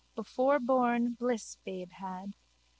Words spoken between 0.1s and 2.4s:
Before born bliss babe had.